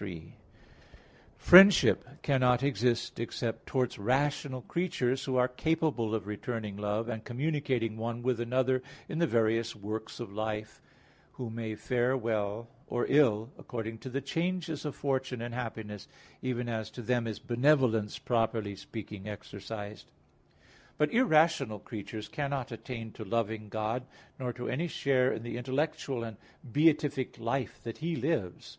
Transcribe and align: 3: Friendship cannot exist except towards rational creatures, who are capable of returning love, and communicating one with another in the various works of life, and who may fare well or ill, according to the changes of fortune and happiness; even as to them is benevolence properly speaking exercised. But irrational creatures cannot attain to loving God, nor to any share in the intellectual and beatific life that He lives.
3: 0.00 0.32
Friendship 1.36 2.22
cannot 2.22 2.62
exist 2.62 3.20
except 3.20 3.66
towards 3.66 3.98
rational 3.98 4.62
creatures, 4.62 5.24
who 5.26 5.36
are 5.36 5.46
capable 5.46 6.14
of 6.14 6.26
returning 6.26 6.78
love, 6.78 7.06
and 7.06 7.22
communicating 7.22 7.98
one 7.98 8.22
with 8.22 8.40
another 8.40 8.82
in 9.10 9.18
the 9.18 9.26
various 9.26 9.76
works 9.76 10.18
of 10.18 10.32
life, 10.32 10.80
and 10.80 11.28
who 11.34 11.50
may 11.50 11.74
fare 11.74 12.16
well 12.16 12.66
or 12.86 13.04
ill, 13.10 13.52
according 13.58 13.98
to 13.98 14.08
the 14.08 14.22
changes 14.22 14.86
of 14.86 14.96
fortune 14.96 15.42
and 15.42 15.52
happiness; 15.52 16.08
even 16.40 16.66
as 16.66 16.90
to 16.90 17.02
them 17.02 17.26
is 17.26 17.38
benevolence 17.38 18.18
properly 18.18 18.74
speaking 18.74 19.28
exercised. 19.28 20.10
But 20.96 21.12
irrational 21.12 21.78
creatures 21.78 22.26
cannot 22.26 22.72
attain 22.72 23.12
to 23.12 23.22
loving 23.22 23.68
God, 23.68 24.06
nor 24.38 24.54
to 24.54 24.66
any 24.66 24.88
share 24.88 25.30
in 25.30 25.42
the 25.42 25.58
intellectual 25.58 26.24
and 26.24 26.38
beatific 26.72 27.38
life 27.38 27.82
that 27.82 27.98
He 27.98 28.16
lives. 28.16 28.78